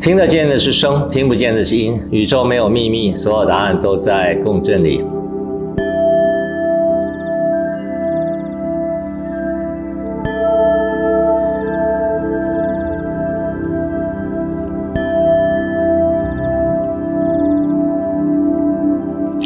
[0.00, 2.00] 听得见的是声，听不见的是音。
[2.12, 5.04] 宇宙没有秘密，所有答案都在共振里。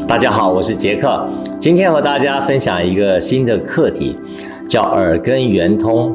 [0.06, 1.26] 大家好，我是杰克，
[1.58, 4.18] 今天和大家分享一个新的课题，
[4.68, 6.14] 叫耳根圆通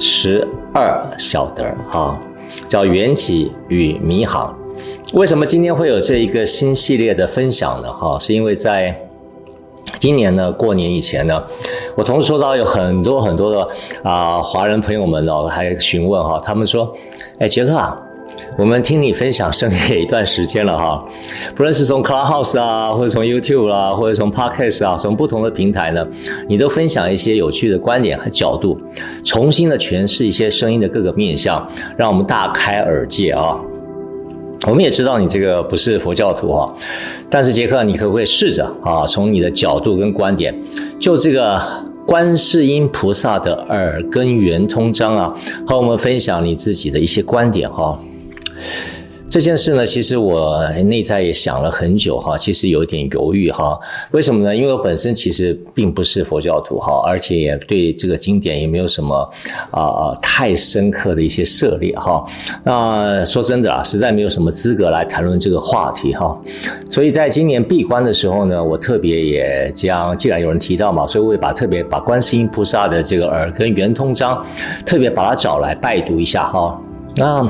[0.00, 2.18] 十二小德啊。
[2.68, 4.56] 叫缘起与迷航，
[5.12, 7.92] 为什么今天会有这一个新系列的分享呢？
[7.92, 8.98] 哈，是因为在
[9.98, 11.42] 今年呢，过年以前呢，
[11.94, 13.68] 我同时收到有很多很多的
[14.02, 16.94] 啊、华人朋友们哦，还询问哈，他们说，
[17.38, 18.00] 哎，杰克啊。
[18.56, 21.04] 我们听你分享声音也一段时间了哈，
[21.56, 26.06] 不论是从 Clubhouse 啊，或者从 YouTube 啊，或者从 Podcast 啊，从不同的平台呢，
[26.48, 28.78] 你都分享一些有趣的观点和角度，
[29.24, 33.58] 重新的诠释一些声音的各个面向，让我们大开耳界啊。
[34.68, 36.72] 我们也知道你这个不是佛教徒哈，
[37.28, 40.56] 但是杰克，你可不可以试着啊，从你的角度跟观点，
[40.98, 41.60] 就这个
[42.06, 45.34] 观世音菩萨的耳根圆通章啊，
[45.66, 47.98] 和我们分享你自己的一些观点哈。
[49.30, 53.76] 这件事呢，其实我内在也想了很久哈，其实有点犹豫哈。
[54.12, 54.54] 为什么呢？
[54.54, 59.28] 因为我本身其实并不是佛教徒哈，而且也对这个经典也没有什么
[59.72, 62.24] 啊、呃、太深刻的一些涉猎哈。
[62.62, 66.40] 那说真的啊，实在没有什么资格来谈论这个话题哈。
[66.88, 74.46] 所以在今年闭关的时候呢，我特别也将，既然有人提到嘛，所以我也把特别把观世音菩萨的这个耳根圆通章，
[74.86, 76.80] 特别把它找来拜读一下哈。
[77.16, 77.44] 那。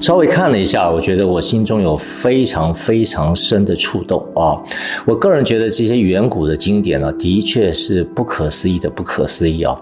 [0.00, 4.60] 稍微看了一下，我觉得我心中有非常非常深的触动啊！
[5.06, 9.76] 我个人觉得这些远古的经典呢，的确是不可思议的不可思议啊！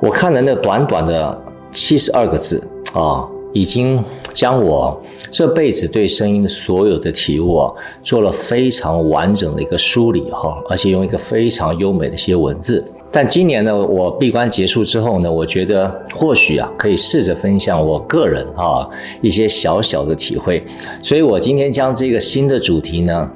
[0.00, 2.62] 我看了那短短的七十二个字
[2.92, 12.84] 啊，已经将我这辈子对声音所有的体悟啊，做了非常完整的一个梳理哈，而且用一个非常优美的一些文字。
[13.14, 20.64] 但今年呢，我闭关结束之后呢，我觉得或许啊，可以试着分享我个人啊一些小小的体会，
[21.00, 23.30] 所以我今天将这个新的主题呢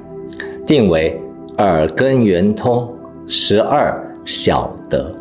[0.65, 1.17] 定为
[1.59, 2.93] 耳根圆通
[3.25, 5.15] 十二小德。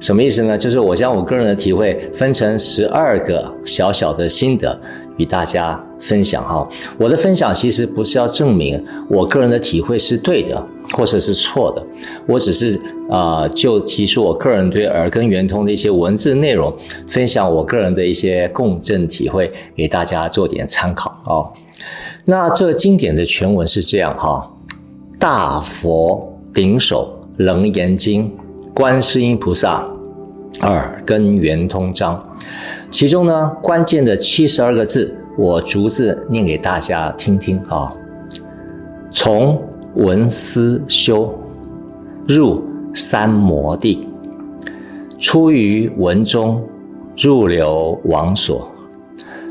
[0.00, 0.58] 什么意思呢？
[0.58, 4.76] 就是我将我个人的体会分成十二个小小的心得
[5.16, 6.68] 与大家分享哈。
[6.98, 11.84] 我的分享其实不是要证明我个人的体会是对的或者是错的，
[12.26, 12.76] 我只是
[13.08, 16.72] 啊、呃、就提出我个人对耳根圆通的一些文字内容，
[17.06, 21.52] 分享我个人的一些共振体会给大家做点参考哦。
[22.24, 24.50] 那这经典的全文是这样哈：
[25.18, 28.30] 大佛顶首楞严经。
[28.74, 29.86] 观世音菩萨
[30.62, 32.31] 耳根圆通章，
[32.90, 37.92] 其中呢关键的七十二个字，我逐字念给大家听听啊。
[39.10, 39.62] 从
[39.94, 41.38] 闻思修
[42.26, 42.62] 入
[42.94, 44.06] 三摩地，
[45.18, 46.66] 出于文中
[47.16, 48.70] 入流王所，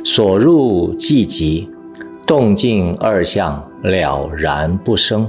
[0.03, 1.69] 所入寂寂，
[2.25, 5.28] 动静二相了然不生。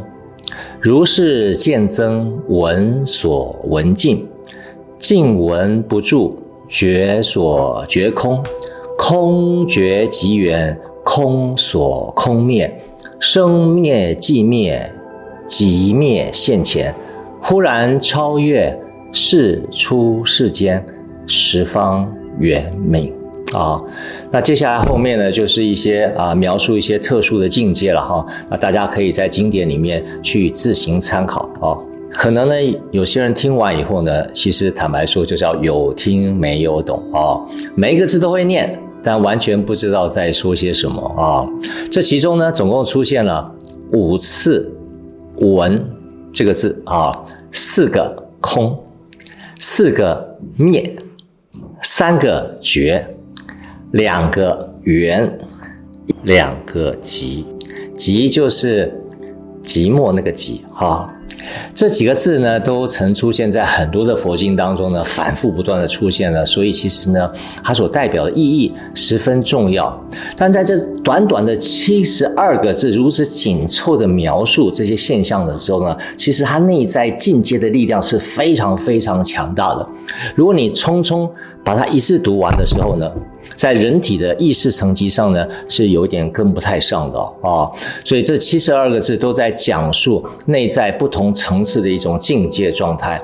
[0.81, 4.29] 如是见增闻所闻尽，
[4.99, 6.39] 尽闻不住，
[6.73, 8.43] 觉所觉空，
[8.97, 12.83] 空觉即圆，空所空灭，
[13.21, 14.91] 生灭即灭，
[15.47, 16.95] 即灭现前，
[17.43, 18.75] 忽然超越，
[19.13, 20.83] 世出世间，
[21.27, 23.13] 十方圆明。
[23.53, 23.79] 啊，
[24.31, 28.25] 那接下来后面呢，就是一些啊描述一些特殊的境界了哈。
[28.49, 31.77] 那大家可以在经典里面去自行参考啊。
[32.13, 32.55] 可能呢，
[32.91, 37.41] 有些人听完以后呢，其实坦白说就叫有听没有懂啊。
[37.75, 41.47] 每一个字都会念，但完全不知道在说些什么啊。
[41.91, 43.53] 这其中呢，总共出现了
[43.93, 44.73] 五次
[45.41, 45.85] “闻”
[46.33, 48.79] 这个字啊，四个“空”，
[49.59, 50.95] 四个“灭”，
[51.83, 53.05] 三个“觉”。
[53.93, 55.39] 两个圆，
[56.23, 57.45] 两个极”。
[57.95, 58.93] 极就是
[59.63, 61.15] 寂寞那个寂哈。
[61.75, 66.45] 这几个字呢，都曾出现在很多的佛经当中呢，反复不断的出现了。
[66.45, 67.31] 所以其实呢，
[67.65, 69.99] 它所代表的意义十分重要。
[70.37, 79.89] 但在这短短的七十二个字如此紧凑的描述这些现象的时候呢，其实它内在境界的力量是非常非常强大的。
[80.35, 81.29] 如果你匆匆
[81.65, 83.11] 把它一次读完的时候呢，
[83.55, 87.69] 在人体的意识层级上呢，是有点跟不太上的啊、
[88.05, 93.21] 所以这七十二个字都在讲述内在不同层次的一种境界状态，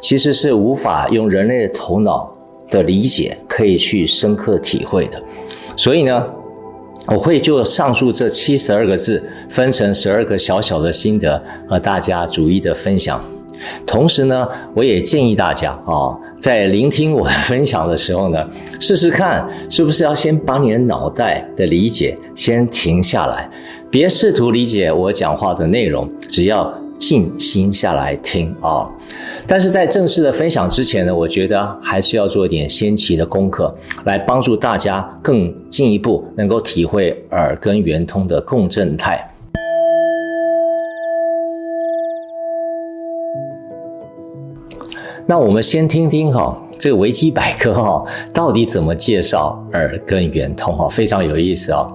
[0.00, 2.32] 其实是无法用人类的头脑
[2.70, 5.20] 的理解可以去深刻体会的。
[5.76, 6.24] 所以呢，
[7.08, 9.20] 我会就上述这七十二个字
[9.50, 13.20] 分成十二个小小的心得和大家逐一的分享。
[13.86, 16.10] 同时呢，我也建议大家啊，
[16.40, 18.44] 在聆听我的分享的时候呢，
[18.80, 23.48] 试试看是不是要先把你的脑袋的理解先停下来，
[23.88, 28.88] 别试图理解我讲话的内容，只要静心下来听啊。
[29.46, 33.74] 但是在正式的分享之前呢，我觉得还是要做一点先期的功课，
[34.04, 39.28] 来帮助大家更进一步能够体会耳根圆通的共振态。
[45.24, 48.04] 那我们先听听哈，这个维基百科哈，
[48.34, 51.88] 到底怎么介绍耳根圆通哈，非常有意思啊。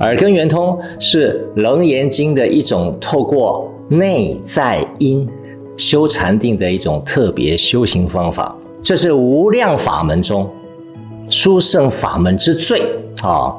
[0.00, 5.28] 耳根圆通是楞严经的一种透过内在因
[5.76, 10.50] 修禅定的一种特别修行方法，这是无量法门中
[11.28, 12.80] 殊胜法门之最
[13.22, 13.54] 啊。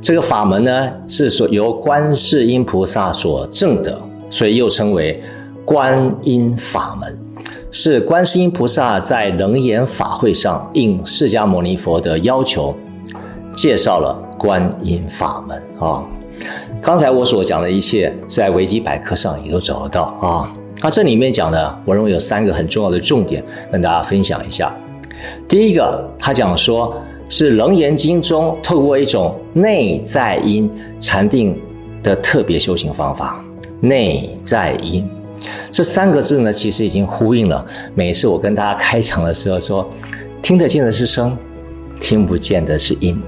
[0.00, 4.00] 这个法门呢，是说由观世音菩萨所证的，
[4.30, 5.22] 所以又称为
[5.66, 7.18] 观音法门。
[7.70, 12.74] 是观世音菩萨在楞严法会上应释迦牟尼佛的要求，
[13.54, 16.02] 介绍了观音法门啊。
[16.84, 20.54] 刚才我所讲的一切，在维基百科上也都找得到啊。
[20.82, 23.42] 那这里面讲的，我认为有三个很重要的重点，
[23.72, 24.70] 跟大家分享一下。
[25.48, 26.94] 第一个，他讲说
[27.26, 30.70] 是楞严经中透过一种内在音
[31.00, 31.58] 禅定
[32.02, 33.42] 的特别修行方法，
[33.80, 35.08] 内在音。
[35.70, 37.64] 这三个字呢，其实已经呼应了
[37.94, 39.88] 每一次我跟大家开场的时候说，
[40.42, 41.34] 听得见的是声，
[41.98, 43.18] 听不见的是音，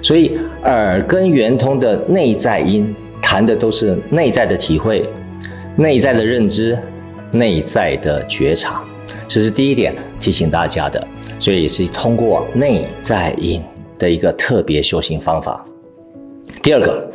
[0.00, 2.94] 所以耳根圆通的内在音
[3.32, 5.08] 谈的都是内在的体会、
[5.74, 6.78] 内在的认知、
[7.30, 8.84] 内在的觉察，
[9.26, 11.02] 这是第一点提醒大家的，
[11.38, 13.62] 所以是通过内在引
[13.98, 15.64] 的一个特别修行方法。
[16.62, 17.10] 第二个。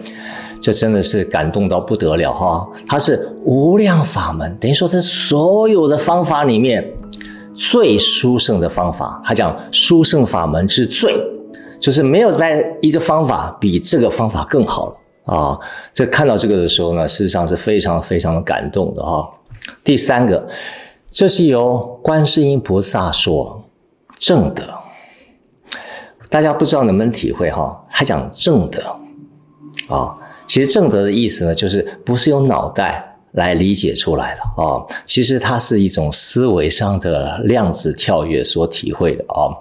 [0.59, 2.67] 这真的是感动到不得了哈！
[2.87, 6.83] 它是无量法门，等于说这所有的方法里面
[7.53, 9.21] 最殊胜的方法。
[9.23, 11.13] 他讲殊胜法门之最，
[11.79, 14.95] 就是没有在一个方法比这个方法更好了
[15.27, 15.59] 啊！
[15.93, 19.29] 这看到这个的时候呢，事实上是非常非常的感动的哈。
[19.83, 20.47] 第三个，
[21.11, 23.63] 这是由观世音菩萨所
[24.17, 24.67] 证的，
[26.29, 27.85] 大家不知道能不能体会哈？
[27.91, 28.81] 他讲正德
[29.87, 30.17] 啊。
[30.47, 39.51] 其实正德的意思呢，就是不是用脑袋来理解出来的啊，其实它是一种思维上的量子跳跃所体会的啊。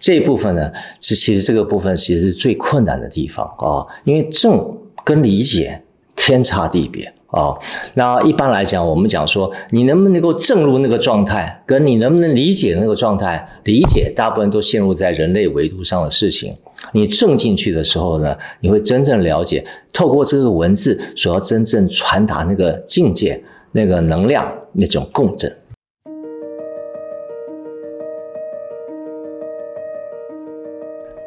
[0.00, 5.82] 这一部分呢，是其实这个部分其实是最困难的地方啊，因为正跟理解
[6.16, 7.12] 天差地别。
[7.28, 7.58] 哦，
[7.94, 16.54] 那一般来讲，我们讲说，你能不能够证入那个状态，跟你能不能理解那个状态，理解大部分都陷入在人类维度上的事情。
[16.92, 19.64] 你正进去的时候呢，你会真正了解，
[19.94, 25.50] 透过这个文字所要真正传达那个境界、那个能量、那种共振。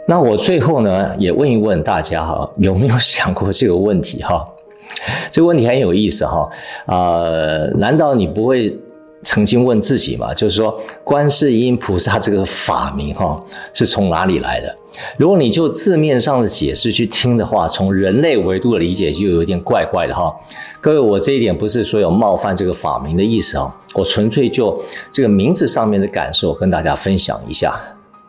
[0.07, 4.48] 那我最后呢，也问一问大家哈，有没有想过这个问题哈？
[5.31, 6.48] 这个问题很有意思哈，
[6.86, 8.78] 呃，难道你不会
[9.24, 10.31] 曾经问自己吗？
[10.34, 13.36] 就是说，观世音菩萨这个法名哈，
[13.74, 14.75] 是从哪里来的？
[15.18, 20.33] 如果你就字面上的解释去听的话，从人类维度的理解就有点怪怪的哈。
[20.80, 24.80] 各位，我这一点不是说有冒犯这个法名的意思啊，我纯粹就
[25.12, 27.76] 这个名字上面的感受跟大家分享一下。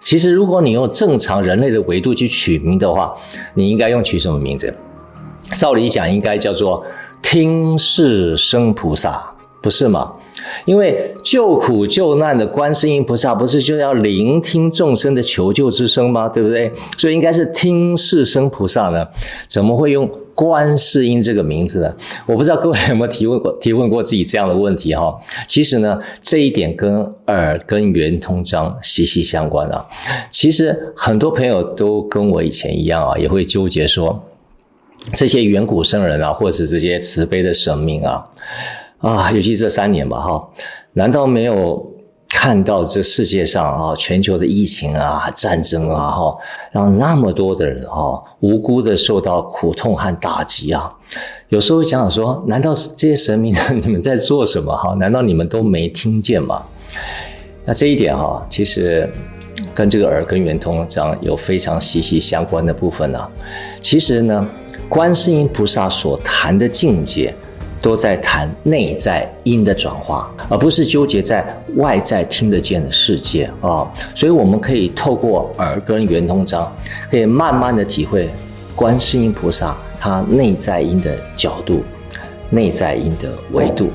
[0.06, 3.12] 其实，如果你用正常人类的维度去取名的话，
[3.54, 4.72] 你应该用取什么名字？
[5.58, 6.86] 照理讲，应该叫做
[7.20, 10.12] 听是生菩萨，不是吗？
[10.64, 16.28] 因为救苦救难的观世音菩萨，不是就要聆听众生的求救之声吗？
[16.28, 16.70] 对不对？
[16.98, 19.06] 所以应该是听世声菩萨呢？
[19.48, 21.96] 怎么会用观世音这个名字呢？
[22.26, 25.14] 我不知道各位有没有提问过、提问过自己这样的问题哈？
[25.48, 29.86] 其实呢，这一点跟耳根圆通章息息相关啊。
[30.30, 34.24] 其实很多朋友都跟我以前一样啊，也会纠结说。
[35.14, 38.26] 这些远古圣人啊，或者是这些慈悲的神明啊，
[39.06, 40.48] 啊，尤其这三年吧，哈，
[40.94, 41.86] 难道没有
[42.28, 46.36] 看到这世界上啊，全球的疫情啊、战争啊，哈，
[46.72, 50.92] 让那么多的人啊，无辜的受到苦痛和打击啊？
[51.50, 54.76] 有时候想想说，难道这些神明 你们在做什么？
[54.76, 56.64] 哈，难道你们都没听见吗？
[57.64, 59.08] 那这一点哈，其实
[59.72, 63.24] 跟这个耳根圆通章有非常息息相关的部分呢、
[63.80, 64.48] 其实呢。
[64.88, 67.34] 观世音菩萨所谈的境界，
[67.86, 73.86] 都在谈内在音的转化，而不是纠结在外在听得见的世界啊。
[74.12, 76.76] 所以，我们可以透过耳根圆通章，
[77.08, 78.28] 可以慢慢的体会
[78.74, 81.84] 观世音菩萨他内在音的角度、
[82.50, 83.88] 内在音的维度。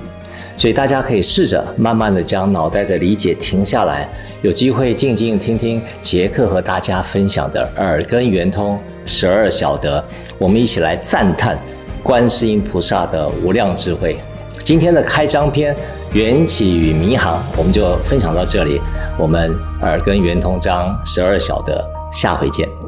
[0.56, 4.08] 所以大家可以试着慢慢的将脑袋的理解停下来，
[4.42, 10.02] 有机会静静听听杰克和大家分享的耳根圆通十二小得，
[10.38, 11.58] 我们一起来赞叹
[12.04, 14.18] 观世音菩萨的无量智慧。
[14.64, 15.76] 今天的开张篇
[16.14, 18.80] 缘起与迷航，我们就分享到这里。
[19.18, 22.81] 我们耳根圆通章十二小的，下回见。